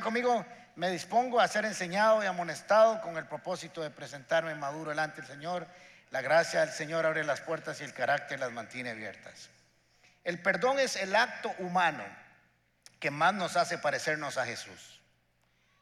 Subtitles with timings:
[0.00, 0.44] Conmigo,
[0.76, 5.30] me dispongo a ser enseñado y amonestado con el propósito de presentarme maduro delante del
[5.30, 5.66] Señor.
[6.10, 9.48] La gracia del Señor abre las puertas y el carácter las mantiene abiertas.
[10.24, 12.04] El perdón es el acto humano
[13.00, 15.00] que más nos hace parecernos a Jesús.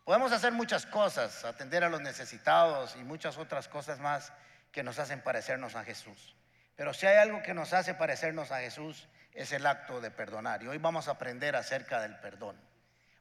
[0.05, 4.33] Podemos hacer muchas cosas, atender a los necesitados y muchas otras cosas más
[4.70, 6.36] que nos hacen parecernos a Jesús.
[6.77, 10.62] Pero si hay algo que nos hace parecernos a Jesús es el acto de perdonar.
[10.62, 12.56] Y hoy vamos a aprender acerca del perdón.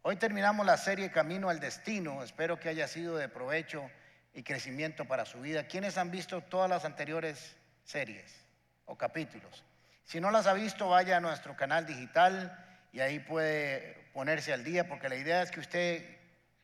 [0.06, 2.24] Hoy terminamos la serie Camino al Destino.
[2.24, 3.90] Espero que haya sido de provecho
[4.34, 5.66] y crecimiento para su vida.
[5.66, 8.46] ¿Quiénes han visto todas las anteriores series
[8.86, 9.64] o capítulos?
[10.04, 12.54] Si no las ha visto, vaya a nuestro canal digital
[12.92, 16.04] y ahí puede ponerse al día, porque la idea es que usted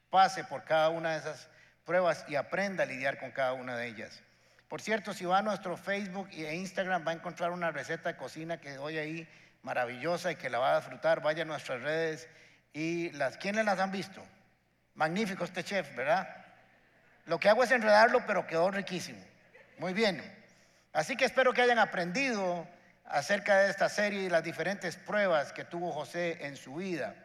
[0.10, 1.48] pase por cada una de esas
[1.86, 4.22] pruebas y aprenda a lidiar con cada una de ellas.
[4.68, 8.18] Por cierto, si va a nuestro Facebook e Instagram, va a encontrar una receta de
[8.18, 9.30] cocina que doy ahí
[9.62, 11.22] maravillosa y que la va a disfrutar.
[11.22, 12.28] Vaya a nuestras redes
[12.74, 14.24] y las, ¿quiénes las han visto?
[14.96, 16.28] Magnífico este chef, ¿verdad?
[17.26, 19.24] Lo que hago es enredarlo, pero quedó riquísimo.
[19.78, 20.22] Muy bien.
[20.94, 22.68] Así que espero que hayan aprendido
[23.06, 27.16] acerca de esta serie y las diferentes pruebas que tuvo José en su vida.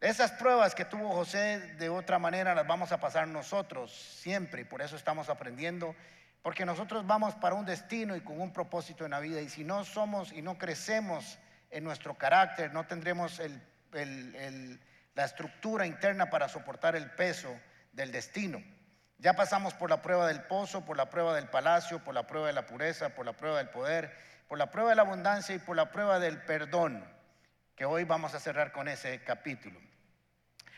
[0.00, 4.80] Esas pruebas que tuvo José de otra manera las vamos a pasar nosotros siempre por
[4.80, 5.96] eso estamos aprendiendo,
[6.42, 9.64] porque nosotros vamos para un destino y con un propósito en la vida y si
[9.64, 11.38] no somos y no crecemos
[11.70, 13.40] en nuestro carácter, no tendremos
[13.92, 17.54] la estructura interna para soportar el peso
[17.92, 18.62] del destino.
[19.18, 22.46] Ya pasamos por la prueba del pozo, por la prueba del palacio, por la prueba
[22.46, 24.16] de la pureza, por la prueba del poder,
[24.46, 27.04] por la prueba de la abundancia y por la prueba del perdón,
[27.74, 29.80] que hoy vamos a cerrar con ese capítulo.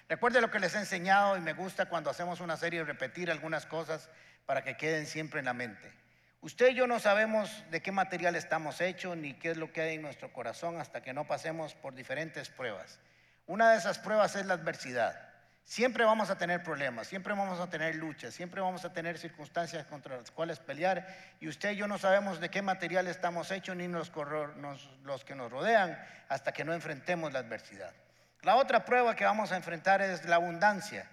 [0.09, 3.66] Recuerde lo que les he enseñado y me gusta cuando hacemos una serie repetir algunas
[3.66, 4.09] cosas
[4.44, 5.92] para que queden siempre en la mente.
[6.43, 9.83] Usted y yo no sabemos de qué material estamos hechos ni qué es lo que
[9.83, 12.99] hay en nuestro corazón hasta que no pasemos por diferentes pruebas.
[13.47, 15.31] Una de esas pruebas es la adversidad.
[15.65, 19.87] Siempre vamos a tener problemas, siempre vamos a tener luchas, siempre vamos a tener circunstancias
[19.87, 21.06] contra las cuales pelear
[21.41, 25.51] y usted y yo no sabemos de qué material estamos hechos ni los, que nos
[25.51, 27.93] rodean hasta que no enfrentemos la adversidad.
[28.41, 31.07] La otra prueba que vamos a enfrentar es la abundancia.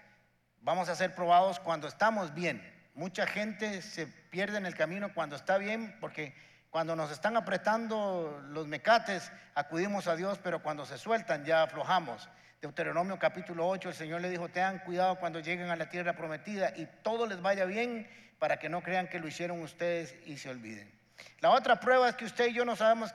[0.62, 2.77] Vamos a ser probados cuando estamos bien.
[2.98, 6.34] Mucha gente se pierde en el camino cuando está bien porque
[6.72, 12.28] cuando nos están apretando los mecates acudimos a Dios, pero cuando se sueltan ya aflojamos.
[12.60, 16.74] Deuteronomio capítulo 8, el Señor le dijo, tengan cuidado cuando lleguen a la tierra prometida
[16.76, 18.10] y todo les vaya bien
[18.40, 20.92] para que no crean que lo hicieron ustedes y se olviden.
[21.40, 23.14] La otra prueba es que usted y yo no sabemos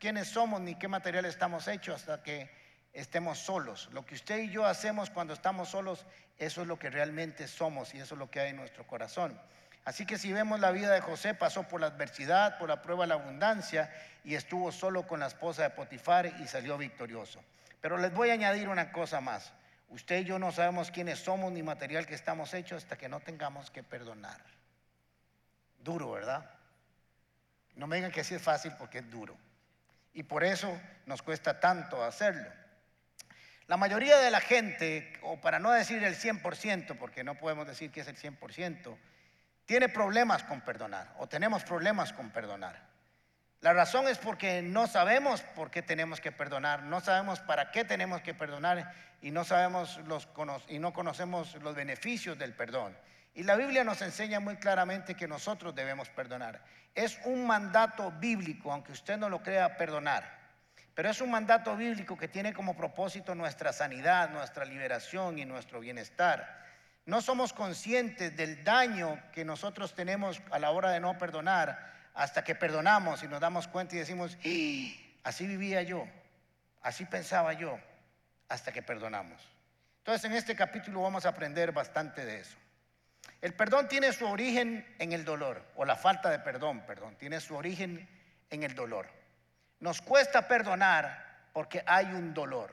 [0.00, 2.50] quiénes somos ni qué material estamos hechos hasta que
[2.92, 3.88] estemos solos.
[3.92, 6.06] Lo que usted y yo hacemos cuando estamos solos,
[6.38, 9.38] eso es lo que realmente somos y eso es lo que hay en nuestro corazón.
[9.84, 13.04] Así que si vemos la vida de José, pasó por la adversidad, por la prueba
[13.04, 13.92] de la abundancia
[14.24, 17.42] y estuvo solo con la esposa de Potifar y salió victorioso.
[17.80, 19.52] Pero les voy a añadir una cosa más.
[19.88, 23.20] Usted y yo no sabemos quiénes somos ni material que estamos hechos hasta que no
[23.20, 24.40] tengamos que perdonar.
[25.82, 26.48] Duro, ¿verdad?
[27.74, 29.36] No me digan que así es fácil porque es duro.
[30.14, 32.61] Y por eso nos cuesta tanto hacerlo.
[33.72, 37.90] La mayoría de la gente, o para no decir el 100%, porque no podemos decir
[37.90, 38.98] que es el 100%,
[39.64, 42.78] tiene problemas con perdonar o tenemos problemas con perdonar.
[43.62, 47.82] La razón es porque no sabemos por qué tenemos que perdonar, no sabemos para qué
[47.82, 50.28] tenemos que perdonar y no sabemos los,
[50.68, 52.94] y no conocemos los beneficios del perdón.
[53.32, 56.60] Y la Biblia nos enseña muy claramente que nosotros debemos perdonar.
[56.94, 60.41] Es un mandato bíblico, aunque usted no lo crea, perdonar.
[60.94, 65.80] Pero es un mandato bíblico que tiene como propósito nuestra sanidad, nuestra liberación y nuestro
[65.80, 66.62] bienestar.
[67.06, 72.44] No somos conscientes del daño que nosotros tenemos a la hora de no perdonar hasta
[72.44, 74.36] que perdonamos y nos damos cuenta y decimos,
[75.24, 76.06] así vivía yo,
[76.82, 77.78] así pensaba yo,
[78.48, 79.42] hasta que perdonamos.
[79.98, 82.56] Entonces en este capítulo vamos a aprender bastante de eso.
[83.40, 87.40] El perdón tiene su origen en el dolor, o la falta de perdón, perdón, tiene
[87.40, 88.08] su origen
[88.50, 89.21] en el dolor.
[89.82, 92.72] Nos cuesta perdonar porque hay un dolor.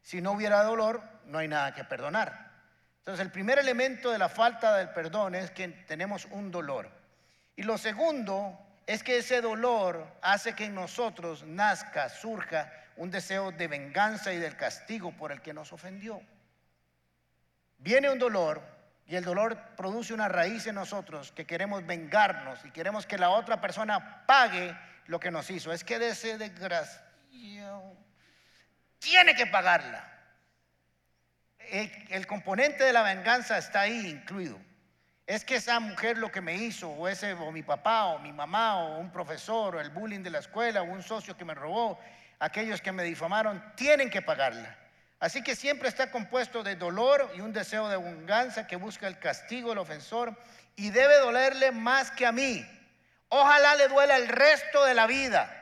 [0.00, 2.52] Si no hubiera dolor, no hay nada que perdonar.
[3.00, 6.88] Entonces el primer elemento de la falta del perdón es que tenemos un dolor.
[7.56, 8.56] Y lo segundo
[8.86, 14.38] es que ese dolor hace que en nosotros nazca, surja un deseo de venganza y
[14.38, 16.22] del castigo por el que nos ofendió.
[17.78, 18.62] Viene un dolor
[19.04, 23.30] y el dolor produce una raíz en nosotros que queremos vengarnos y queremos que la
[23.30, 25.72] otra persona pague lo que nos hizo.
[25.72, 27.96] Es que de ese desgraciado
[28.98, 30.12] tiene que pagarla.
[31.58, 34.58] El, componente de la venganza está ahí incluido.
[35.26, 38.32] Es que esa mujer lo que me hizo, o ese, o mi papá, o mi
[38.32, 41.54] mamá, o un profesor, o el bullying de la escuela, o un socio que me
[41.54, 41.98] robó,
[42.38, 44.76] aquellos que me difamaron, tienen que pagarla.
[45.18, 49.18] Así que siempre está compuesto de dolor y un deseo de venganza que busca el
[49.18, 50.36] castigo del ofensor
[50.76, 52.64] y debe dolerle más que a mí.
[53.28, 55.52] Ojalá le duela el resto de la vida.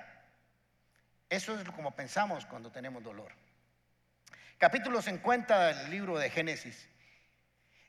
[1.29, 3.33] Eso es como pensamos cuando tenemos dolor.
[4.59, 6.89] Capítulo 50 del libro de Génesis.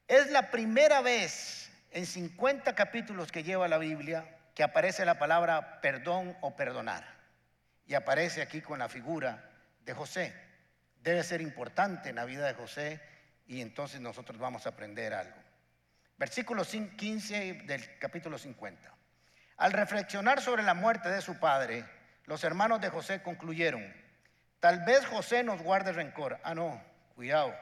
[0.08, 5.82] Es la primera vez en 50 capítulos que lleva la Biblia que aparece la palabra
[5.82, 7.06] perdón o perdonar.
[7.86, 9.52] Y aparece aquí con la figura
[9.84, 10.46] de José
[11.06, 13.00] debe ser importante en la vida de José
[13.46, 15.38] y entonces nosotros vamos a aprender algo.
[16.18, 18.95] Versículo 15 del capítulo 50.
[19.58, 21.86] Al reflexionar sobre la muerte de su padre,
[22.26, 23.84] los hermanos de José concluyeron,
[24.60, 26.40] tal vez José nos guarde rencor.
[26.44, 26.82] Ah, no,
[27.16, 27.56] cuidado.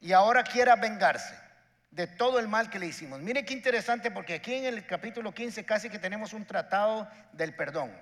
[0.00, 1.34] Y ahora quiera vengarse
[1.90, 3.20] de todo el mal que le hicimos.
[3.20, 7.54] Mire qué interesante porque aquí en el capítulo 15 casi que tenemos un tratado del
[7.54, 7.92] perdón.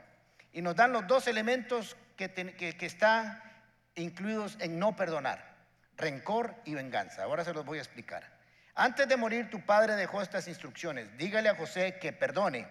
[0.52, 3.42] Y nos dan los dos elementos que, que, están
[3.94, 5.56] incluidos en no perdonar,
[5.96, 7.22] rencor y venganza.
[7.22, 8.24] Ahora se los voy a explicar.
[8.74, 11.16] Antes de morir, tu padre dejó estas instrucciones.
[11.16, 12.66] Dígale a José que perdone,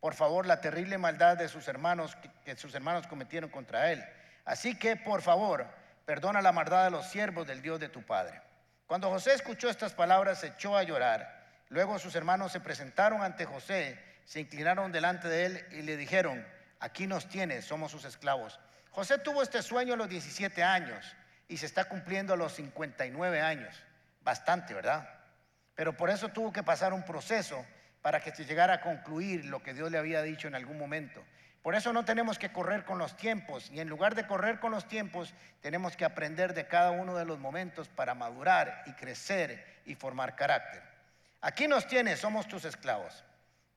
[0.00, 4.04] por favor, la terrible maldad de sus hermanos que sus hermanos cometieron contra él.
[4.44, 5.66] Así que, por favor,
[6.04, 8.40] perdona la maldad de los siervos del Dios de tu padre.
[8.86, 11.44] Cuando José escuchó estas palabras, se echó a llorar.
[11.68, 16.46] Luego sus hermanos se presentaron ante José, se inclinaron delante de él y le dijeron,
[16.80, 18.58] aquí nos tienes, somos sus esclavos.
[18.90, 21.04] José tuvo este sueño a los 17 años
[21.48, 23.74] y se está cumpliendo a los 59 años.
[24.22, 25.08] Bastante, ¿verdad?
[25.74, 27.64] Pero por eso tuvo que pasar un proceso
[28.02, 31.22] para que se llegara a concluir lo que Dios le había dicho en algún momento.
[31.62, 34.72] Por eso no tenemos que correr con los tiempos y en lugar de correr con
[34.72, 39.82] los tiempos, tenemos que aprender de cada uno de los momentos para madurar y crecer
[39.84, 40.82] y formar carácter.
[41.40, 43.24] Aquí nos tienes, somos tus esclavos.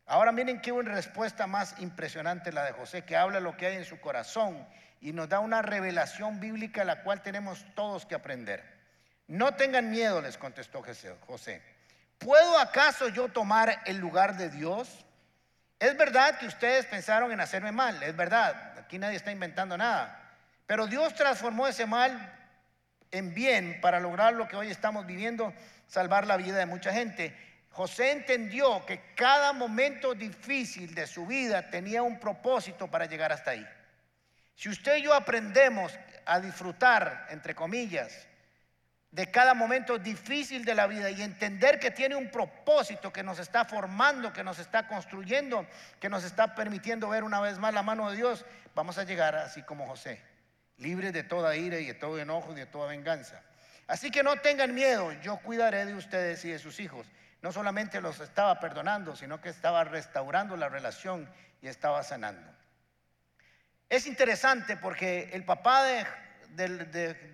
[0.05, 3.75] Ahora miren qué una respuesta más impresionante la de José, que habla lo que hay
[3.77, 4.67] en su corazón
[4.99, 8.63] y nos da una revelación bíblica la cual tenemos todos que aprender.
[9.27, 10.83] No tengan miedo, les contestó
[11.25, 11.61] José.
[12.21, 14.87] ¿Puedo acaso yo tomar el lugar de Dios?
[15.79, 20.31] Es verdad que ustedes pensaron en hacerme mal, es verdad, aquí nadie está inventando nada,
[20.67, 22.31] pero Dios transformó ese mal
[23.09, 25.51] en bien para lograr lo que hoy estamos viviendo,
[25.87, 27.35] salvar la vida de mucha gente.
[27.71, 33.51] José entendió que cada momento difícil de su vida tenía un propósito para llegar hasta
[33.51, 33.67] ahí.
[34.53, 35.91] Si usted y yo aprendemos
[36.27, 38.27] a disfrutar, entre comillas,
[39.11, 43.39] de cada momento difícil de la vida y entender que tiene un propósito que nos
[43.39, 45.67] está formando, que nos está construyendo,
[45.99, 49.35] que nos está permitiendo ver una vez más la mano de Dios, vamos a llegar
[49.35, 50.21] así como José,
[50.77, 53.41] libres de toda ira y de todo enojo y de toda venganza.
[53.87, 57.05] Así que no tengan miedo, yo cuidaré de ustedes y de sus hijos.
[57.41, 61.29] No solamente los estaba perdonando, sino que estaba restaurando la relación
[61.61, 62.49] y estaba sanando.
[63.89, 66.05] Es interesante porque el papá de,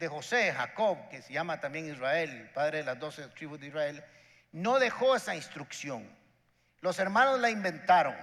[0.09, 4.03] José, Jacob, que se llama también Israel, padre de las doce tribus de Israel,
[4.51, 6.07] no dejó esa instrucción.
[6.81, 8.15] Los hermanos la inventaron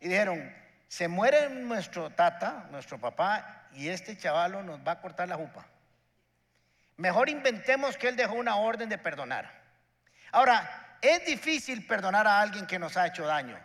[0.00, 0.54] y dijeron,
[0.88, 5.66] se muere nuestro tata, nuestro papá, y este chavalo nos va a cortar la jupa.
[6.96, 9.50] Mejor inventemos que él dejó una orden de perdonar.
[10.30, 13.58] Ahora, es difícil perdonar a alguien que nos ha hecho daño.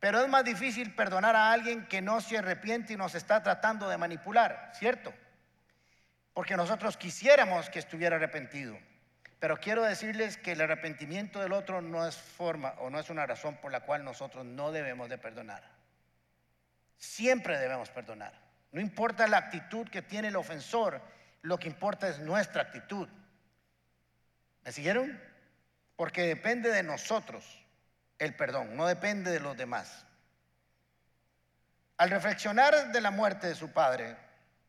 [0.00, 3.88] Pero es más difícil perdonar a alguien que no se arrepiente y nos está tratando
[3.88, 5.14] de manipular, ¿cierto?
[6.34, 8.76] Porque nosotros quisiéramos que estuviera arrepentido.
[9.40, 13.26] Pero quiero decirles que el arrepentimiento del otro no es forma o no es una
[13.26, 15.62] razón por la cual nosotros no debemos de perdonar.
[16.96, 18.32] Siempre debemos perdonar.
[18.72, 21.00] No importa la actitud que tiene el ofensor,
[21.42, 23.08] lo que importa es nuestra actitud.
[24.64, 25.20] ¿Me siguieron?
[25.96, 27.64] Porque depende de nosotros
[28.18, 30.06] el perdón, no depende de los demás.
[31.96, 34.16] Al reflexionar de la muerte de su padre,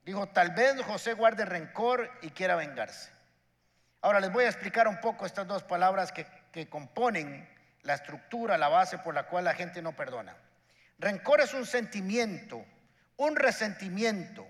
[0.05, 3.11] dijo, tal vez José guarde rencor y quiera vengarse.
[4.01, 7.49] Ahora les voy a explicar un poco estas dos palabras que, que componen
[7.81, 10.35] la estructura, la base por la cual la gente no perdona.
[10.99, 12.63] Rencor es un sentimiento,
[13.17, 14.47] un resentimiento,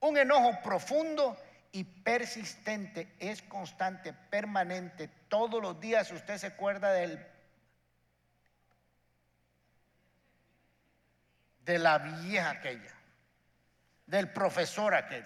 [0.00, 1.36] un enojo profundo
[1.72, 5.08] y persistente, es constante, permanente.
[5.28, 7.24] Todos los días usted se acuerda del
[11.66, 12.94] de la vieja aquella,
[14.06, 15.24] del profesor aquel,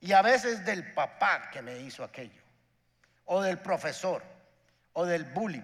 [0.00, 2.42] y a veces del papá que me hizo aquello,
[3.26, 4.22] o del profesor,
[4.94, 5.62] o del bullying,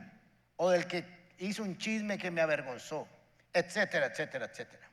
[0.57, 1.05] o del que
[1.39, 3.09] hizo un chisme que me avergonzó,
[3.53, 4.89] etcétera, etcétera, etcétera.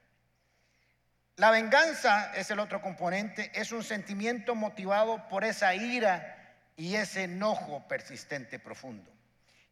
[1.37, 7.23] La venganza es el otro componente, es un sentimiento motivado por esa ira y ese
[7.23, 9.11] enojo persistente profundo,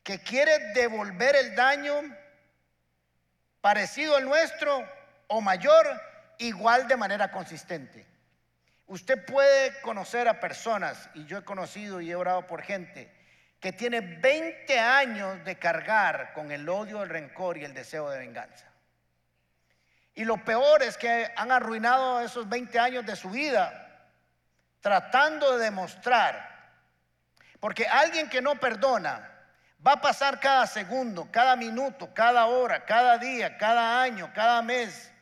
[0.03, 1.93] que quiere devolver el daño
[3.62, 4.86] parecido al nuestro
[5.27, 6.01] o mayor,
[6.37, 8.05] igual de manera consistente.
[8.87, 13.11] Usted puede conocer a personas, y yo he conocido y he orado por gente,
[13.59, 18.19] que tiene 20 años de cargar con el odio, el rencor y el deseo de
[18.19, 18.65] venganza.
[20.15, 23.79] Y lo peor es que han arruinado esos 20 años de su vida
[24.81, 26.49] tratando de demostrar,
[27.61, 29.29] porque alguien que no perdona
[29.85, 35.12] va a pasar cada segundo, cada minuto, cada hora, cada día, cada año, cada mes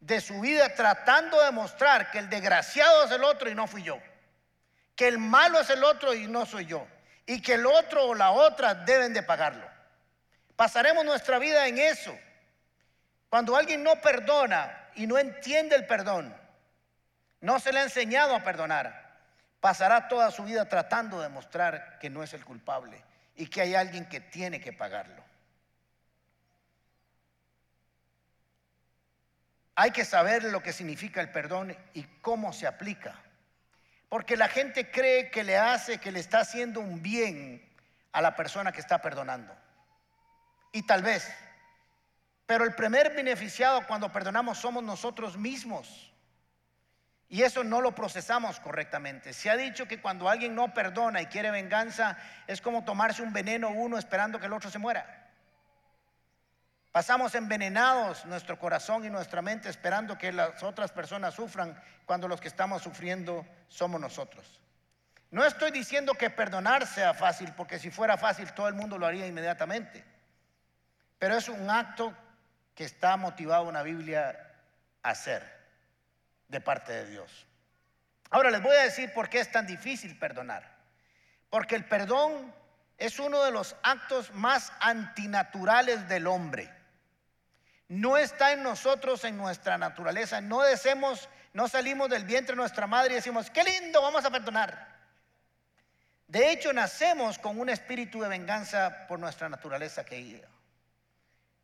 [0.00, 3.82] de su vida tratando de demostrar que el desgraciado es el otro y no fui
[3.82, 3.98] yo,
[4.96, 6.86] que el malo es el otro y no soy yo,
[7.26, 9.68] y que el otro o la otra deben de pagarlo.
[10.56, 12.18] Pasaremos nuestra vida en eso.
[13.28, 16.36] Cuando alguien no perdona y no entiende el perdón,
[17.40, 19.08] no se le ha enseñado a perdonar.
[19.60, 23.02] Pasará toda su vida tratando de demostrar que no es el culpable
[23.36, 25.29] y que hay alguien que tiene que pagarlo.
[29.80, 33.14] Hay que saber lo que significa el perdón y cómo se aplica.
[34.10, 37.66] Porque la gente cree que le hace, que le está haciendo un bien
[38.12, 39.56] a la persona que está perdonando.
[40.72, 41.32] Y tal vez.
[42.44, 46.12] Pero el primer beneficiado cuando perdonamos somos nosotros mismos.
[47.30, 49.32] Y eso no lo procesamos correctamente.
[49.32, 53.32] Se ha dicho que cuando alguien no perdona y quiere venganza, es como tomarse un
[53.32, 55.19] veneno uno esperando que el otro se muera.
[56.92, 62.40] Pasamos envenenados nuestro corazón y nuestra mente esperando que las otras personas sufran cuando los
[62.40, 64.60] que estamos sufriendo somos nosotros.
[65.30, 69.06] No estoy diciendo que perdonar sea fácil, porque si fuera fácil todo el mundo lo
[69.06, 70.04] haría inmediatamente.
[71.18, 72.12] Pero es un acto
[72.74, 74.52] que está motivado en la Biblia
[75.04, 75.60] a hacer
[76.48, 77.46] de parte de Dios.
[78.30, 80.68] Ahora les voy a decir por qué es tan difícil perdonar.
[81.48, 82.52] Porque el perdón
[82.98, 86.79] es uno de los actos más antinaturales del hombre.
[87.90, 90.40] No está en nosotros, en nuestra naturaleza.
[90.40, 94.30] No deseamos, no salimos del vientre de nuestra madre y decimos, qué lindo, vamos a
[94.30, 94.86] perdonar.
[96.28, 100.40] De hecho, nacemos con un espíritu de venganza por nuestra naturaleza que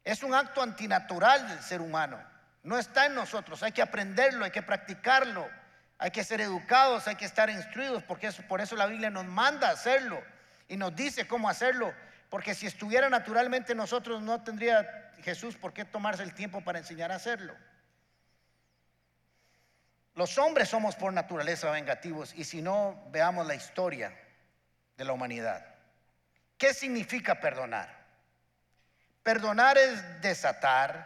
[0.03, 2.19] Es un acto antinatural del ser humano.
[2.65, 5.49] No está en nosotros, hay que aprenderlo, hay que practicarlo,
[5.97, 9.69] hay que ser educados, hay que estar instruidos, porque por eso la Biblia nos manda
[9.69, 10.21] a hacerlo
[10.67, 11.95] y nos dice cómo hacerlo,
[12.29, 17.13] porque si estuviera naturalmente nosotros no tendría Jesús por qué tomarse el tiempo para enseñar
[17.13, 17.55] a hacerlo.
[20.15, 24.19] Los hombres somos por naturaleza vengativos y si no, veamos la historia
[24.97, 25.67] de la humanidad.
[26.57, 27.95] ¿Qué significa perdonar?
[29.23, 31.05] Perdonar es desatar,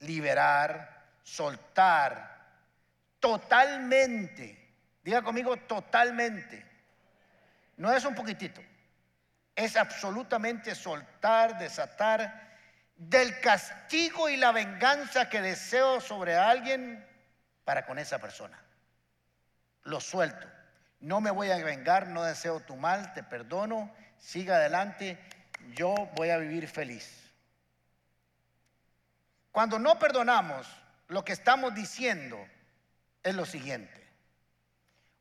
[0.00, 2.40] liberar, soltar,
[3.20, 4.74] totalmente.
[5.04, 6.66] Diga conmigo, totalmente.
[7.76, 8.60] No es un poquitito.
[9.54, 12.49] Es absolutamente soltar, desatar
[13.00, 17.02] del castigo y la venganza que deseo sobre alguien
[17.64, 18.62] para con esa persona.
[19.84, 20.46] Lo suelto.
[21.00, 25.18] No me voy a vengar, no deseo tu mal, te perdono, siga adelante,
[25.74, 27.32] yo voy a vivir feliz.
[29.50, 30.66] Cuando no perdonamos,
[31.08, 32.38] lo que estamos diciendo
[33.22, 34.06] es lo siguiente.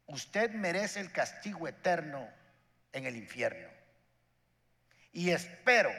[0.05, 2.27] Usted merece el castigo eterno
[2.91, 3.69] en el infierno.
[5.13, 5.91] Y espero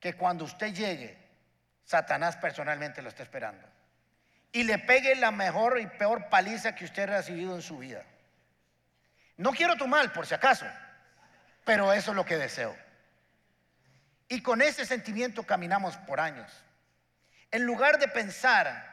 [0.00, 1.18] que cuando usted llegue,
[1.84, 3.66] Satanás personalmente lo esté esperando.
[4.52, 8.04] Y le pegue la mejor y peor paliza que usted ha recibido en su vida.
[9.36, 10.66] No quiero tu mal, por si acaso,
[11.64, 12.76] pero eso es lo que deseo.
[14.28, 16.50] Y con ese sentimiento caminamos por años.
[17.50, 18.88] En lugar de pensar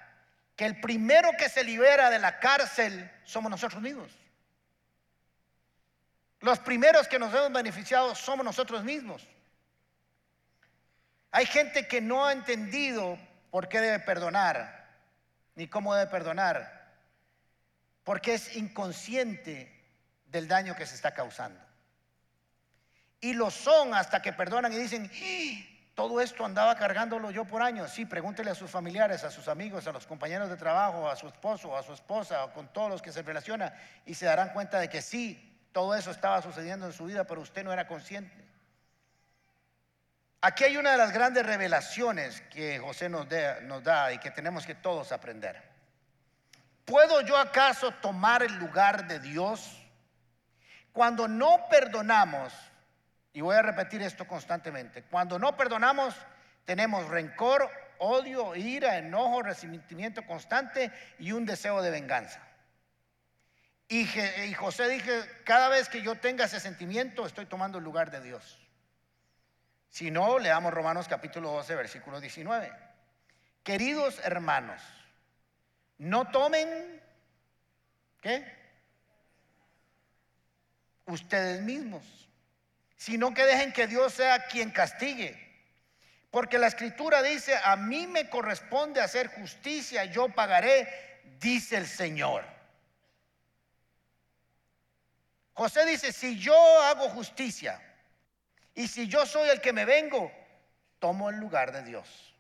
[0.56, 4.12] que el primero que se libera de la cárcel somos nosotros mismos.
[6.40, 9.28] Los primeros que nos hemos beneficiado somos nosotros mismos.
[11.36, 13.20] Hay gente que no ha entendido
[13.52, 14.88] por qué debe perdonar,
[15.56, 16.94] ni cómo debe perdonar,
[18.06, 19.70] porque es inconsciente
[20.28, 21.60] del daño que se está causando.
[23.20, 25.12] Y lo son hasta que perdonan y dicen,
[25.94, 27.92] todo esto andaba cargándolo yo por años.
[27.92, 31.28] Sí, pregúntele a sus familiares, a sus amigos, a los compañeros de trabajo, a su
[31.28, 33.74] esposo, a su esposa, o con todos los que se relaciona,
[34.06, 37.42] y se darán cuenta de que sí, todo eso estaba sucediendo en su vida, pero
[37.42, 38.45] usted no era consciente.
[40.46, 44.76] Aquí hay una de las grandes revelaciones que José nos, da y que tenemos que
[44.76, 45.60] todos aprender.
[46.86, 49.76] ¿Puedo yo acaso tomar el lugar de Dios?
[50.94, 52.54] Cuando no perdonamos,
[53.34, 55.02] y voy a repetir esto constantemente.
[55.06, 56.14] Cuando no perdonamos,
[56.64, 62.40] tenemos rencor, odio, ira, enojo, resentimiento constante y un deseo de venganza.
[63.88, 64.06] Y,
[64.54, 68.65] José dije, cada vez que yo tenga ese sentimiento, estoy tomando el lugar de Dios.
[69.96, 72.70] Si no, leamos Romanos capítulo 12, versículo 19.
[73.64, 74.82] Queridos hermanos,
[76.00, 77.02] no tomen,
[78.22, 78.44] ¿Qué?
[81.06, 82.04] Ustedes mismos.
[82.98, 85.64] Sino que dejen que Dios sea quien castigue.
[86.30, 92.44] Porque la escritura dice, a mí me corresponde hacer justicia, yo pagaré, dice el Señor.
[95.54, 97.82] José dice, si yo hago justicia
[98.76, 100.32] y si yo soy el que me vengo,
[101.00, 102.36] tomo el lugar de Dios.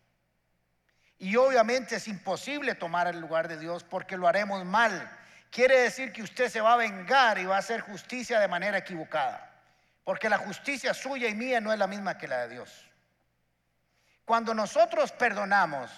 [1.18, 5.10] Y obviamente es imposible tomar el lugar de Dios porque lo haremos mal.
[5.50, 8.78] Quiere decir que usted se va a vengar y va a hacer justicia de manera
[8.78, 9.50] equivocada.
[10.04, 12.86] Porque la justicia suya y mía no es la misma que la de Dios.
[14.26, 15.90] Cuando nosotros perdonamos,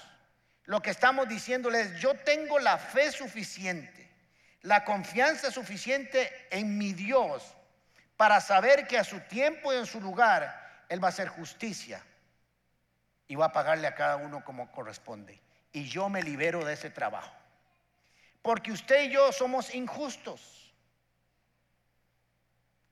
[0.65, 4.07] lo que estamos diciéndole es, yo tengo la fe suficiente,
[4.61, 7.55] la confianza suficiente en mi Dios
[8.17, 12.03] para saber que a su tiempo y en su lugar Él va a hacer justicia
[13.27, 15.39] y va a pagarle a cada uno como corresponde.
[15.71, 17.31] Y yo me libero de ese trabajo.
[18.41, 20.73] Porque usted y yo somos injustos.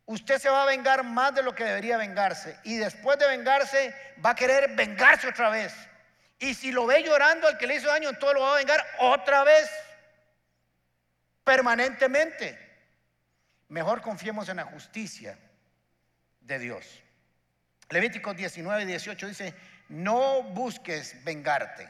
[0.05, 2.59] Usted se va a vengar más de lo que debería vengarse.
[2.63, 5.73] Y después de vengarse, va a querer vengarse otra vez.
[6.37, 8.85] Y si lo ve llorando al que le hizo daño, entonces lo va a vengar
[8.99, 9.67] otra vez.
[11.43, 12.64] Permanentemente.
[13.67, 15.37] Mejor confiemos en la justicia
[16.41, 17.01] de Dios.
[17.89, 19.55] Levíticos 19 y 18 dice,
[19.89, 21.87] no busques vengarte.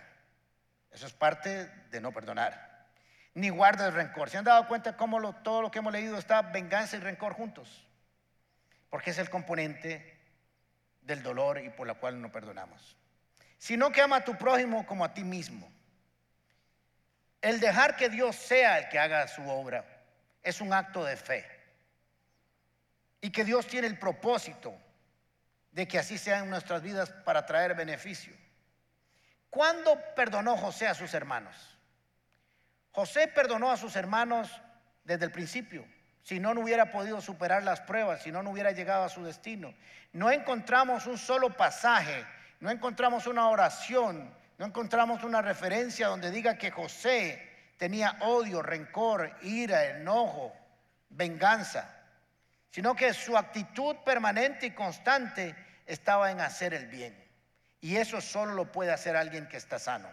[0.91, 2.87] Eso es parte de no perdonar.
[3.33, 4.29] Ni guardes rencor.
[4.29, 7.85] ¿Se han dado cuenta cómo todo lo que hemos leído está venganza y rencor juntos?
[8.89, 10.17] Porque es el componente
[11.01, 12.97] del dolor y por la cual no perdonamos.
[13.57, 15.69] Sino que ama a tu prójimo como a ti mismo.
[17.41, 19.85] El dejar que Dios sea el que haga su obra
[20.41, 21.54] es un acto de fe.
[23.25, 24.71] Y que Dios tiene el propósito
[25.71, 28.31] de que así sean nuestras vidas para traer beneficio.
[29.49, 31.55] ¿Cuándo perdonó José a sus hermanos?
[32.91, 34.51] José perdonó a sus hermanos
[35.03, 35.87] desde el principio.
[36.21, 39.23] Si no, no hubiera podido superar las pruebas, si no, no hubiera llegado a su
[39.23, 39.73] destino.
[40.13, 42.23] No encontramos un solo pasaje,
[42.59, 49.35] no encontramos una oración, no encontramos una referencia donde diga que José tenía odio, rencor,
[49.41, 50.53] ira, enojo,
[51.09, 51.94] venganza,
[52.75, 57.15] sino que su actitud permanente y constante estaba en hacer el bien.
[57.79, 60.09] Y eso solo lo puede hacer alguien que está sano.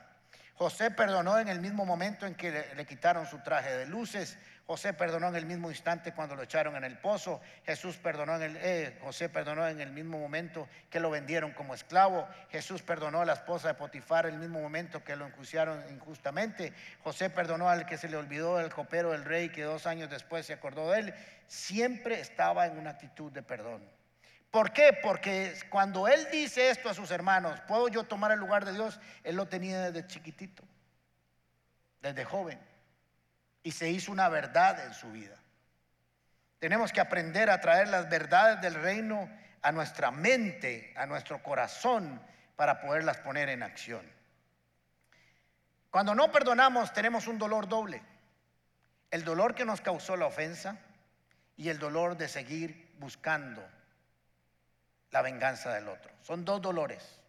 [0.54, 4.38] José perdonó en el mismo momento en que le, quitaron su traje de luces.
[4.66, 7.40] José perdonó en el mismo instante cuando lo echaron en el pozo.
[7.64, 11.74] Jesús perdonó en el, eh, José perdonó en el mismo momento que lo vendieron como
[11.74, 12.28] esclavo.
[12.50, 16.72] Jesús perdonó a la esposa de Potifar en el mismo momento que lo enjuiciaron injustamente.
[17.02, 20.46] José perdonó al que se le olvidó el copero del rey que dos años después
[20.46, 21.14] se acordó de él.
[21.48, 23.82] Siempre estaba en una actitud de perdón.
[24.52, 24.92] ¿Por qué?
[25.02, 29.00] Porque cuando él dice esto a sus hermanos, ¿puedo yo tomar el lugar de Dios?
[29.24, 30.62] Él lo tenía desde chiquitito,
[32.02, 32.60] desde joven,
[33.62, 35.36] y se hizo una verdad en su vida.
[36.58, 39.28] Tenemos que aprender a traer las verdades del reino
[39.62, 42.20] a nuestra mente, a nuestro corazón,
[42.56, 44.08] para poderlas poner en acción.
[45.90, 48.02] Cuando no perdonamos tenemos un dolor doble.
[49.10, 50.78] El dolor que nos causó la ofensa
[51.56, 53.62] y el dolor de seguir buscando
[55.10, 56.10] la venganza del otro.
[56.22, 57.20] Son dos dolores.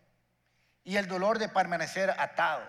[0.83, 2.63] Y el dolor de permanecer atado,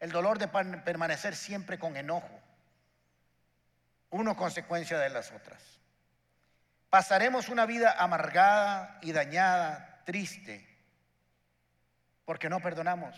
[0.00, 2.35] el dolor de permanecer siempre con enojo,
[4.10, 5.62] uno consecuencia de las otras.
[6.90, 10.66] Pasaremos una vida amargada y dañada, triste,
[12.24, 13.14] porque no perdonamos.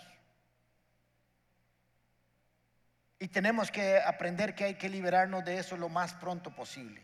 [3.18, 7.02] Y tenemos que aprender que hay que liberarnos de eso lo más pronto posible.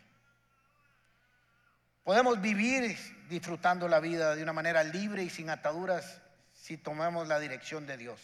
[2.03, 6.21] Podemos vivir disfrutando la vida de una manera libre y sin ataduras
[6.53, 8.21] si tomamos la dirección de Dios.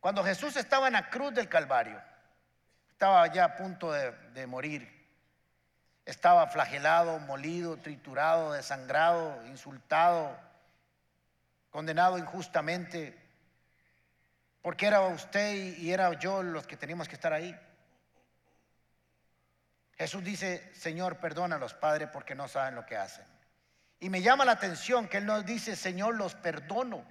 [0.00, 2.00] Cuando Jesús estaba en la cruz del Calvario,
[3.02, 4.88] estaba ya a punto de, morir,
[6.06, 10.38] estaba flagelado, molido, triturado, desangrado, insultado,
[11.70, 13.20] condenado injustamente,
[14.62, 17.58] porque era usted y era yo los que teníamos que estar ahí.
[19.96, 23.26] Jesús dice, Señor, perdona a los padres porque no saben lo que hacen.
[23.98, 27.04] Y me llama la atención que Él nos dice, Señor, los perdono.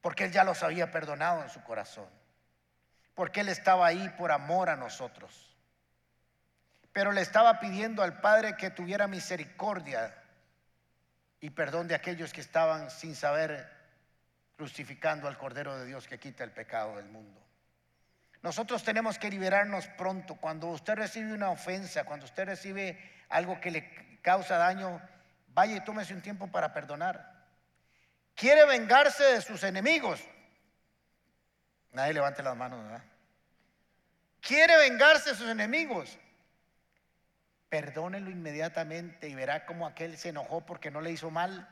[0.00, 2.23] Porque Él ya los había perdonado en su corazón.
[3.14, 5.54] Porque Él estaba ahí por amor a nosotros.
[6.92, 10.14] Pero le estaba pidiendo al Padre que tuviera misericordia
[11.40, 13.70] y perdón de aquellos que estaban sin saber
[14.56, 17.40] crucificando al Cordero de Dios que quita el pecado del mundo.
[18.42, 20.36] Nosotros tenemos que liberarnos pronto.
[20.36, 22.98] Cuando usted recibe una ofensa, cuando usted recibe
[23.28, 25.00] algo que le causa daño,
[25.48, 27.46] vaya y tómese un tiempo para perdonar.
[28.34, 30.20] ¿Quiere vengarse de sus enemigos?
[31.94, 33.02] Nadie levante las manos, ¿verdad?
[34.44, 36.18] quiere vengarse de sus enemigos,
[37.68, 41.68] perdónelo inmediatamente y verá cómo aquel se enojó porque no le hizo mal.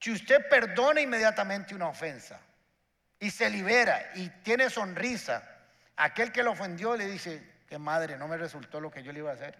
[0.00, 2.40] Si usted perdona inmediatamente una ofensa
[3.20, 5.48] y se libera y tiene sonrisa,
[5.96, 9.20] aquel que lo ofendió le dice, que madre, no me resultó lo que yo le
[9.20, 9.56] iba a hacer.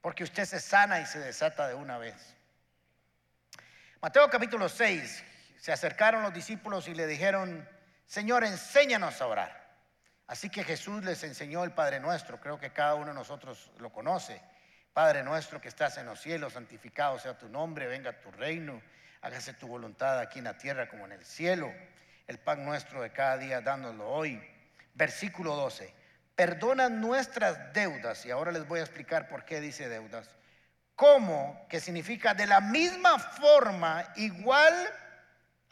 [0.00, 2.34] Porque usted se sana y se desata de una vez.
[4.02, 5.24] Mateo capítulo 6,
[5.62, 7.68] se acercaron los discípulos y le dijeron,
[8.04, 9.76] Señor, enséñanos a orar.
[10.26, 13.92] Así que Jesús les enseñó el Padre Nuestro, creo que cada uno de nosotros lo
[13.92, 14.42] conoce.
[14.92, 18.82] Padre nuestro que estás en los cielos, santificado sea tu nombre, venga tu reino,
[19.20, 21.72] hágase tu voluntad aquí en la tierra como en el cielo.
[22.26, 24.42] El pan nuestro de cada día, dándolo hoy.
[24.94, 25.94] Versículo 12.
[26.34, 30.28] Perdona nuestras deudas, y ahora les voy a explicar por qué dice deudas.
[30.96, 31.68] ¿Cómo?
[31.68, 34.74] Que significa de la misma forma, igual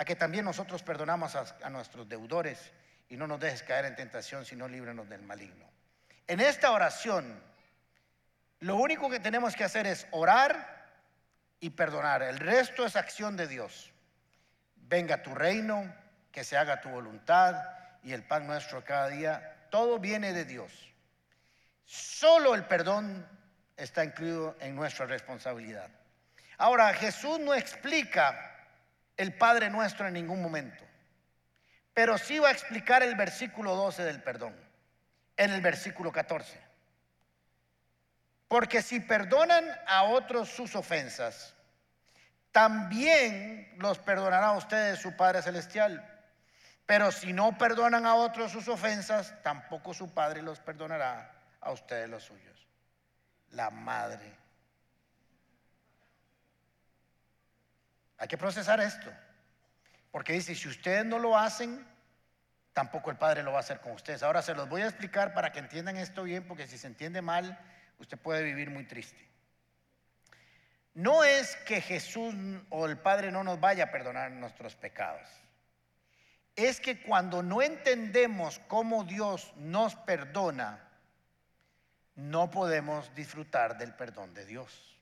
[0.00, 2.72] a que también nosotros perdonamos a, nuestros deudores
[3.10, 5.68] y no nos dejes caer en tentación, sino líbranos del maligno.
[6.26, 7.38] En esta oración,
[8.60, 10.88] lo único que tenemos que hacer es orar
[11.60, 12.22] y perdonar.
[12.22, 13.92] El resto es acción de Dios.
[14.76, 15.94] Venga tu reino,
[16.32, 17.62] que se haga tu voluntad
[18.02, 19.66] y el pan nuestro cada día.
[19.68, 20.72] Todo viene de Dios.
[21.84, 23.28] Solo el perdón
[23.76, 25.90] está incluido en nuestra responsabilidad.
[26.56, 28.46] Ahora, Jesús no explica
[29.20, 30.82] el Padre nuestro en ningún momento,
[31.92, 34.56] pero sí va a explicar el versículo 12 del perdón,
[35.36, 36.58] en el versículo 14.
[38.48, 41.54] Porque si perdonan a otros sus ofensas,
[42.50, 46.02] también los perdonará a ustedes su Padre Celestial.
[46.86, 51.30] Pero si no perdonan a otros sus ofensas, tampoco su Padre los perdonará
[51.60, 52.66] a ustedes los suyos.
[53.50, 54.39] La madre.
[58.20, 59.10] Hay que procesar esto.
[60.12, 61.84] Porque dice, si ustedes no lo hacen,
[62.74, 64.22] tampoco el Padre lo va a hacer con ustedes.
[64.22, 67.22] Ahora se los voy a explicar para que entiendan esto bien, porque si se entiende
[67.22, 67.58] mal,
[67.98, 69.26] usted puede vivir muy triste.
[70.92, 72.34] No es que Jesús
[72.68, 75.26] o el Padre no nos vaya a perdonar nuestros pecados.
[76.56, 80.86] Es que cuando no entendemos cómo Dios nos perdona,
[82.16, 84.99] no podemos disfrutar del perdón de Dios.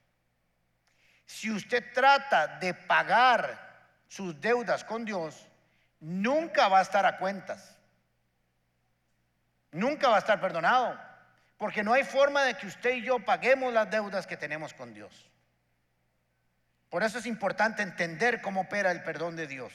[1.28, 5.46] Si usted trata de pagar sus deudas con Dios,
[6.00, 7.76] nunca va a estar a cuentas.
[9.70, 10.98] Nunca va a estar perdonado.
[11.58, 14.94] Porque no hay forma de que usted y yo paguemos las deudas que tenemos con
[14.94, 15.30] Dios.
[16.88, 19.74] Por eso es importante entender cómo opera el perdón de Dios.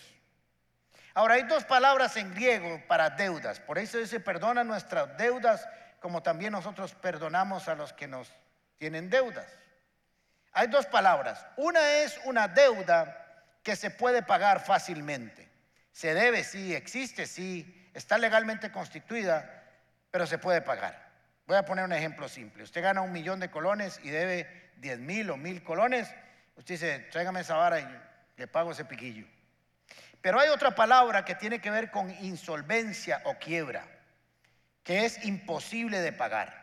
[1.14, 3.60] Ahora, hay dos palabras en griego para deudas.
[3.60, 8.34] Por eso dice, perdona nuestras deudas como también nosotros perdonamos a los que nos
[8.80, 9.46] tienen deudas.
[10.54, 11.46] Hay dos palabras.
[11.58, 13.20] Una es una deuda
[13.64, 15.50] que se puede pagar fácilmente.
[15.92, 19.64] Se debe, sí, existe, sí, está legalmente constituida,
[20.12, 21.12] pero se puede pagar.
[21.46, 22.64] Voy a poner un ejemplo simple.
[22.64, 26.14] Usted gana un millón de colones y debe 10 mil o mil colones.
[26.56, 28.02] Usted dice, tráigame esa vara y
[28.38, 29.28] le pago ese piquillo.
[30.22, 33.86] Pero hay otra palabra que tiene que ver con insolvencia o quiebra,
[34.84, 36.63] que es imposible de pagar.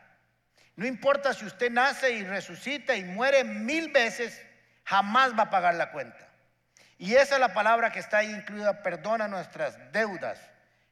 [0.81, 4.41] No importa si usted nace y resucita y muere mil veces,
[4.83, 6.27] jamás va a pagar la cuenta.
[6.97, 10.41] Y esa es la palabra que está ahí incluida, perdona nuestras deudas,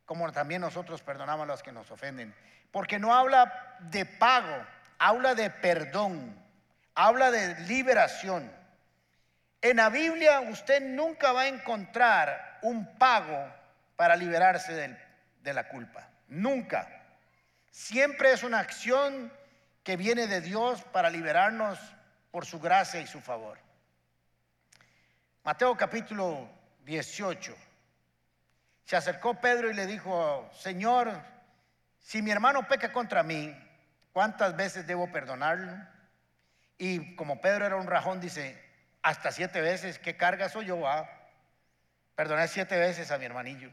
[0.04, 2.34] como también nosotros perdonamos a los que nos ofenden.
[2.70, 4.62] Porque no habla de pago,
[4.98, 6.38] habla de perdón,
[6.94, 8.52] habla de liberación.
[9.62, 13.50] En la Biblia usted nunca va a encontrar un pago
[13.96, 14.74] para liberarse
[15.40, 16.10] de, la culpa.
[16.28, 16.86] Nunca.
[17.70, 19.32] Siempre es una acción
[19.82, 21.78] que viene de Dios para liberarnos
[22.30, 23.58] por su gracia y su favor.
[25.44, 26.48] Mateo capítulo
[26.84, 27.56] 18.
[28.84, 31.12] Se acercó Pedro y le dijo, Señor,
[31.98, 33.54] si mi hermano peca contra mí,
[34.12, 35.72] ¿cuántas veces debo perdonarlo?
[36.78, 38.62] Y como Pedro era un rajón, dice,
[39.02, 40.86] hasta siete veces, ¿qué carga soy yo?
[40.86, 41.08] a
[42.14, 43.70] perdonar siete veces a mi hermanillo.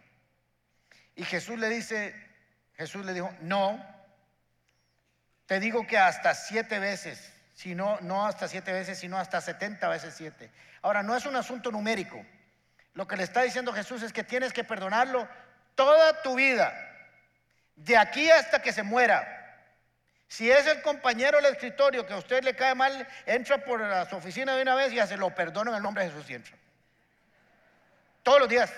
[1.15, 2.13] Y Jesús le dice,
[2.74, 3.84] Jesús le dijo, no,
[5.45, 9.88] te digo que hasta siete veces, si no, no hasta siete veces, sino hasta setenta
[9.88, 10.51] veces siete.
[10.81, 12.25] Ahora, no es un asunto numérico.
[12.93, 15.27] Lo que le está diciendo Jesús es que tienes que perdonarlo
[15.75, 16.73] toda tu vida
[17.75, 19.31] de aquí hasta que se muera.
[20.27, 24.15] Si es el compañero del escritorio que a usted le cae mal, entra por su
[24.15, 26.36] oficina de una vez y ya se lo perdono en el nombre de Jesús y
[26.36, 26.55] entra.
[28.23, 28.73] Todos los días.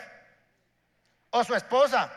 [1.29, 2.11] O su esposa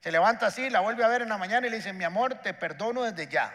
[0.00, 2.36] se levanta así, la vuelve a ver en la mañana y le dice, mi amor,
[2.36, 3.52] te perdono desde ya.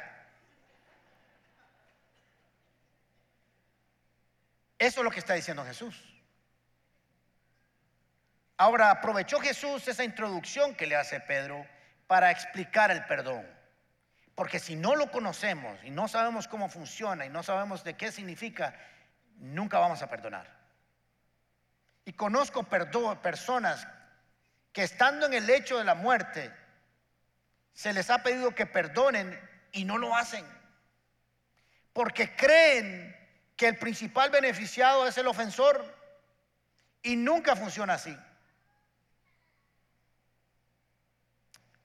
[4.83, 5.95] Eso es lo que está diciendo Jesús.
[8.57, 11.65] Ahora aprovechó Jesús esa introducción que le hace Pedro
[12.05, 13.47] para explicar el perdón.
[14.35, 18.11] Porque si no lo conocemos y no sabemos cómo funciona y no sabemos de qué
[18.11, 18.77] significa,
[19.37, 20.53] nunca vamos a perdonar.
[22.03, 23.87] Y conozco personas
[24.73, 26.51] que estando en el lecho de la muerte,
[27.71, 29.39] se les ha pedido que perdonen
[29.71, 30.45] y no lo hacen.
[31.93, 33.22] Porque creen
[33.63, 35.85] que el principal beneficiado es el ofensor
[37.01, 38.13] y nunca funciona así.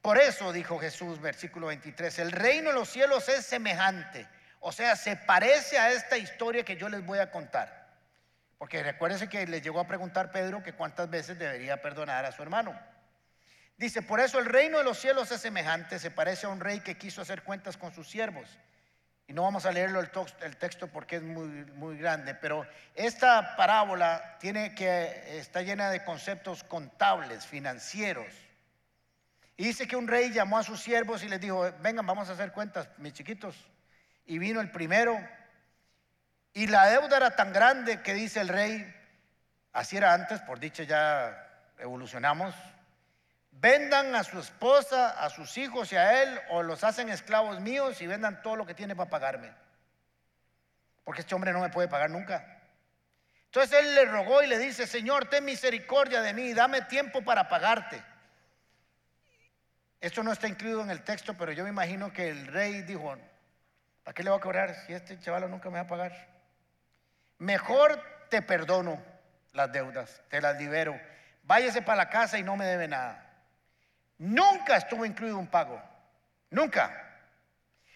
[0.03, 4.27] Por eso dijo Jesús, versículo 23, el reino de los cielos es semejante,
[4.59, 7.87] o sea, se parece a esta historia que yo les voy a contar.
[8.59, 12.43] Porque recuérdense que les llegó a preguntar Pedro que cuántas veces debería perdonar a su
[12.43, 12.77] hermano.
[13.77, 16.81] Dice, por eso el reino de los cielos es semejante, se parece a un rey
[16.81, 18.49] que quiso hacer cuentas con sus siervos.
[19.29, 24.39] Y no vamos a leerlo el, texto porque es muy, muy grande, pero esta parábola
[24.41, 28.33] tiene que, está llena de conceptos contables, financieros.
[29.59, 32.33] Y dice que un rey llamó a sus siervos y les dijo, vengan, vamos a
[32.33, 33.55] hacer cuentas, mis chiquitos.
[34.25, 35.19] Y vino el primero.
[36.55, 38.91] Y la deuda era tan grande que dice el rey,
[39.75, 41.47] así era antes, por dicho ya
[41.79, 42.55] evolucionamos,
[43.61, 48.01] vendan a su esposa, a sus hijos y a él, o los hacen esclavos míos
[48.01, 49.53] y vendan todo lo que tiene para pagarme.
[51.05, 52.61] Porque este hombre no me puede pagar nunca.
[53.47, 57.49] Entonces él le rogó y le dice, Señor, ten misericordia de mí, dame tiempo para
[57.49, 58.03] pagarte.
[60.01, 63.17] Esto no está incluido en el texto, pero yo me imagino que el rey dijo,
[64.05, 66.29] ¿para qué le voy a cobrar si este chaval nunca me va a pagar?
[67.39, 69.03] Mejor te perdono
[69.53, 71.01] las deudas, te las libero.
[71.43, 73.28] Váyase para la casa y no me debe nada.
[74.19, 75.81] Nunca estuvo incluido un pago.
[76.51, 77.05] Nunca.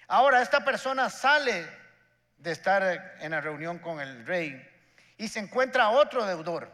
[0.07, 1.67] Ahora esta persona sale
[2.39, 4.69] de estar en la reunión con el rey
[5.17, 6.71] y se encuentra otro deudor.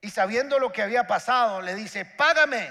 [0.00, 2.68] Y sabiendo lo que había pasado, le dice, págame.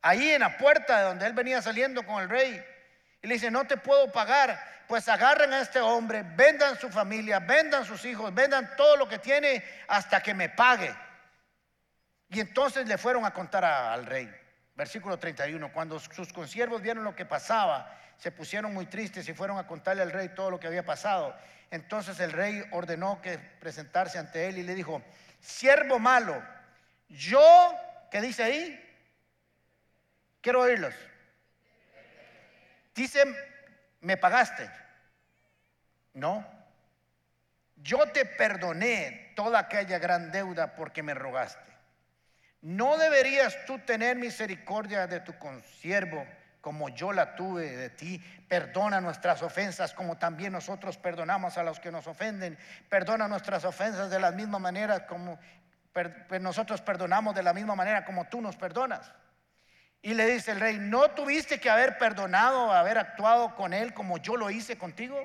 [0.00, 2.64] Ahí en la puerta de donde él venía saliendo con el rey.
[3.22, 4.60] Y le dice, no te puedo pagar.
[4.88, 9.18] Pues agarren a este hombre, vendan su familia, vendan sus hijos, vendan todo lo que
[9.18, 10.92] tiene hasta que me pague.
[12.32, 14.32] Y entonces le fueron a contar al rey.
[14.74, 15.70] Versículo 31.
[15.70, 20.00] Cuando sus consiervos vieron lo que pasaba, se pusieron muy tristes y fueron a contarle
[20.00, 21.36] al rey todo lo que había pasado.
[21.70, 25.02] Entonces el rey ordenó que presentarse ante él y le dijo,
[25.40, 26.42] siervo malo,
[27.10, 27.74] yo,
[28.10, 28.96] ¿qué dice ahí?
[30.40, 30.94] Quiero oírlos.
[32.94, 33.24] Dice,
[34.00, 34.70] ¿me pagaste?
[36.14, 36.46] No.
[37.76, 41.71] Yo te perdoné toda aquella gran deuda porque me rogaste.
[42.62, 46.24] ¿No deberías tú tener misericordia de tu consiervo
[46.60, 48.22] como yo la tuve de ti?
[48.48, 52.56] Perdona nuestras ofensas como también nosotros perdonamos a los que nos ofenden.
[52.88, 55.40] Perdona nuestras ofensas de la misma manera como
[55.92, 59.12] pues nosotros perdonamos de la misma manera como tú nos perdonas.
[60.00, 64.18] Y le dice el rey, ¿no tuviste que haber perdonado, haber actuado con él como
[64.18, 65.18] yo lo hice contigo?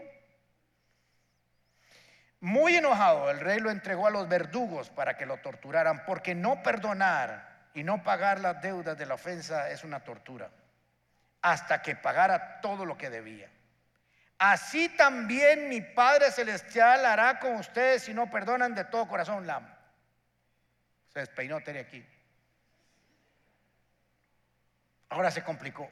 [2.39, 6.62] Muy enojado, el rey lo entregó a los verdugos para que lo torturaran, porque no
[6.62, 10.50] perdonar y no pagar las deudas de la ofensa es una tortura,
[11.41, 13.50] hasta que pagara todo lo que debía.
[14.38, 19.47] Así también mi Padre Celestial hará con ustedes si no perdonan de todo corazón.
[19.47, 19.62] La...
[21.12, 22.06] Se despeinó Tere aquí.
[25.10, 25.89] Ahora se complicó.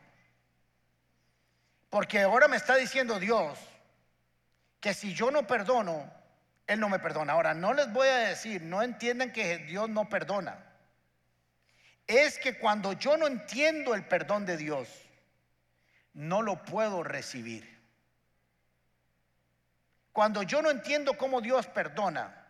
[1.90, 3.58] Porque ahora me está diciendo Dios
[4.80, 6.12] que si yo no perdono,
[6.68, 7.34] él no me perdona.
[7.34, 10.64] Ahora, no les voy a decir, no entiendan que Dios no perdona.
[12.08, 14.90] Es que cuando yo no entiendo el perdón de Dios,
[16.14, 17.76] no lo puedo recibir.
[20.12, 22.48] Cuando yo no entiendo cómo Dios perdona,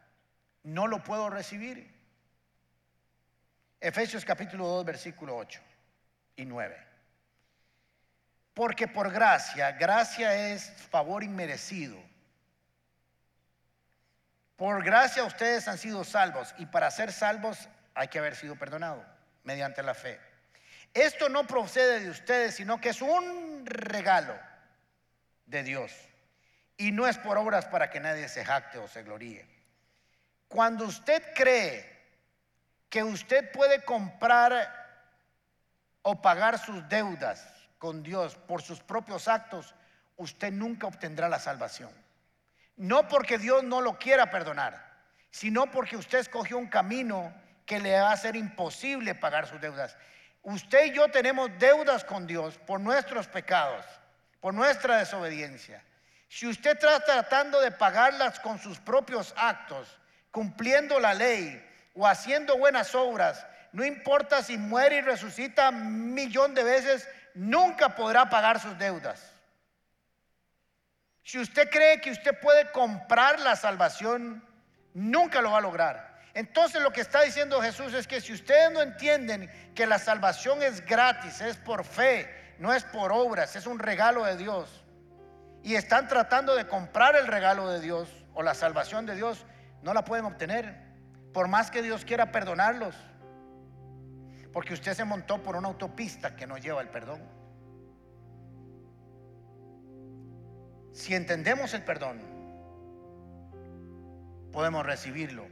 [0.64, 1.94] no lo puedo recibir.
[3.80, 5.60] Efesios capítulo 2, versículo 8
[6.38, 6.78] y 9.
[8.54, 11.98] Porque por gracia, gracia es favor inmerecido
[14.56, 19.06] por gracia ustedes han sido salvos y para ser salvos hay que haber sido perdonado
[19.44, 20.20] mediante la fe.
[20.94, 24.34] Esto no procede de ustedes, sino que es un regalo
[25.46, 25.92] de Dios.
[26.78, 29.46] Y no es por obras para que nadie se jacte o se gloríe.
[30.48, 31.96] Cuando usted cree
[32.90, 34.86] que usted puede comprar
[36.02, 37.46] o pagar sus deudas
[37.78, 39.76] con Dios por sus propios actos,
[40.16, 41.92] usted nunca obtendrá la salvación.
[42.78, 44.84] No porque Dios no lo quiera perdonar,
[45.32, 47.34] sino porque usted escogió un camino
[47.66, 49.98] que le va a ser imposible pagar sus deudas.
[50.44, 53.86] Usted y yo tenemos deudas con Dios por nuestros pecados,
[54.40, 55.84] por nuestra desobediencia.
[56.30, 59.98] Si usted está tratando de pagarlas con sus propios actos,
[60.32, 61.62] cumpliendo la ley,
[61.96, 67.96] o haciendo buenas obras, no importa si muere y resucita un millón de veces, nunca
[67.96, 69.32] podrá pagar sus deudas.
[71.26, 74.46] Si usted cree que usted puede comprar la salvación,
[74.94, 76.22] nunca lo va a lograr.
[76.36, 80.62] Entonces lo que está diciendo Jesús es que si ustedes no entienden que la salvación
[80.62, 84.86] es gratis, es por fe, no es por obras, es un regalo de Dios,
[85.64, 89.48] y están tratando de comprar el regalo de Dios o la salvación de Dios,
[89.82, 90.76] no la pueden obtener,
[91.34, 92.96] por más que Dios quiera perdonarlos,
[94.54, 97.35] porque usted se montó por una autopista que no lleva el perdón.
[100.96, 102.22] Si entendemos el perdón,
[104.54, 105.46] podemos recibirlo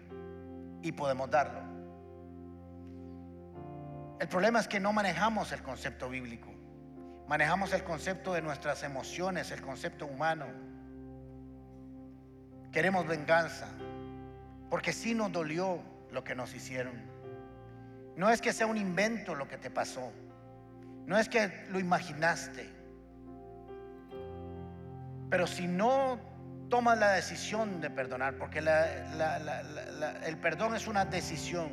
[0.82, 1.60] y podemos darlo.
[4.22, 6.50] El problema es que no manejamos el concepto bíblico.
[7.28, 10.46] Manejamos el concepto de nuestras emociones, el concepto humano.
[12.72, 13.68] Queremos venganza,
[14.70, 16.94] porque sí nos dolió lo que nos hicieron.
[18.16, 20.10] No es que sea un invento lo que te pasó.
[21.06, 22.83] No es que lo imaginaste.
[25.34, 26.20] Pero si no
[26.70, 31.72] tomas la decisión de perdonar, porque el perdón es una decisión.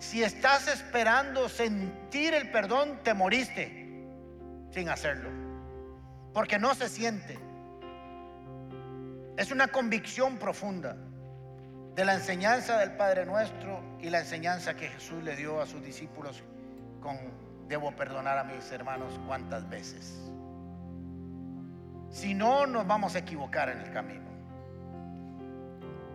[0.00, 4.08] Si estás esperando sentir el perdón, te moriste
[4.72, 5.30] sin hacerlo.
[6.32, 7.38] Porque no se siente.
[9.36, 10.96] Es una convicción profunda
[11.94, 15.80] de la enseñanza del Padre Nuestro y la enseñanza que Jesús le dio a sus
[15.80, 16.42] discípulos
[17.00, 17.16] con
[17.68, 20.33] debo perdonar a mis hermanos cuántas veces.
[22.14, 24.30] Si no, nos vamos a equivocar en el camino.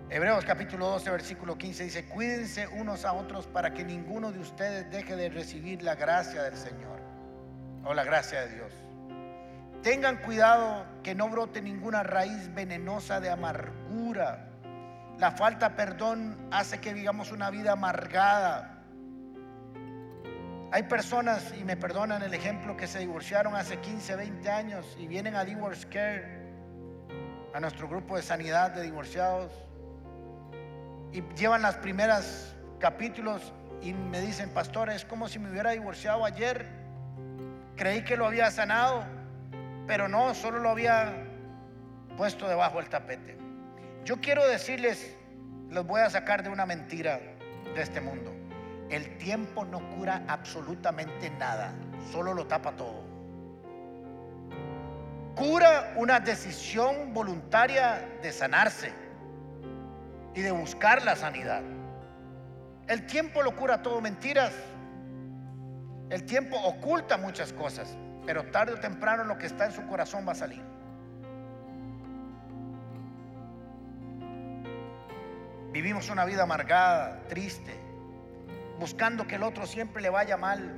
[0.10, 4.90] Hebreos capítulo 12, versículo 15 dice, cuídense unos a otros para que ninguno de ustedes
[4.90, 7.02] deje de recibir la gracia del Señor
[7.84, 8.72] o la gracia de Dios.
[9.84, 14.48] Tengan cuidado que no brote ninguna raíz venenosa de amargura.
[15.18, 18.79] La falta de perdón hace que vivamos una vida amargada,
[20.72, 25.08] hay personas, y me perdonan el ejemplo, que se divorciaron hace 15, 20 años y
[25.08, 26.40] vienen a Divorce Care,
[27.54, 29.52] a nuestro grupo de sanidad de divorciados,
[31.12, 33.52] y llevan las primeras capítulos
[33.82, 36.68] y me dicen, pastor, es como si me hubiera divorciado ayer.
[37.76, 39.06] Creí que lo había sanado,
[39.88, 41.14] pero no, solo lo había
[42.16, 43.38] puesto debajo del tapete.
[44.06, 45.16] Yo quiero decirles,
[45.70, 47.20] los voy a sacar de una mentira
[47.74, 48.32] de este mundo.
[48.90, 51.74] El tiempo no cura absolutamente nada,
[52.12, 53.04] solo lo tapa todo.
[55.36, 58.92] Cura una decisión voluntaria de sanarse
[60.34, 61.62] y de buscar la sanidad.
[62.88, 64.54] El tiempo lo cura todo, mentiras.
[66.10, 70.28] El tiempo oculta muchas cosas, pero tarde o temprano lo que está en su corazón
[70.28, 70.64] va a salir.
[75.72, 77.89] Vivimos una vida amargada, triste,
[78.80, 80.74] buscando que el otro siempre le vaya mal,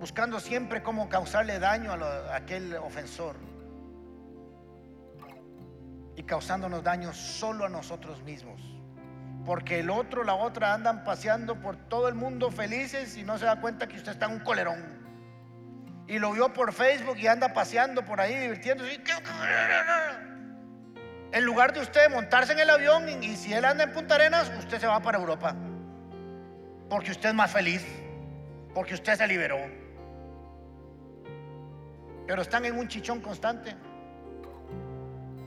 [0.00, 3.36] buscando siempre cómo causarle daño a, aquel ofensor
[6.16, 8.60] y causándonos daño solo a nosotros mismos.
[9.46, 13.44] Porque el otro, la otra andan paseando por todo el mundo felices y no se
[13.44, 14.82] da cuenta que usted está en un colerón.
[16.08, 19.02] Y lo vio por Facebook y anda paseando por ahí divirtiéndose.
[21.34, 24.52] En lugar de usted montarse en el avión y, si él anda en Punta Arenas,
[24.56, 25.56] usted se va para Europa.
[26.88, 27.84] Porque usted es más feliz.
[28.72, 29.58] Porque usted se liberó.
[32.24, 33.74] Pero están en un chichón constante.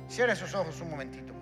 [0.10, 1.34] Cierre sus ojos un momentito.